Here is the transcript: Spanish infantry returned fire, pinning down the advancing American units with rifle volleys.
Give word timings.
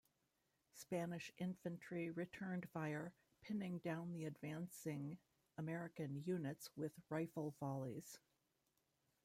Spanish 0.73 1.31
infantry 1.37 2.09
returned 2.09 2.67
fire, 2.71 3.13
pinning 3.43 3.77
down 3.77 4.11
the 4.13 4.25
advancing 4.25 5.19
American 5.59 6.23
units 6.25 6.71
with 6.75 6.91
rifle 7.07 7.53
volleys. 7.59 8.17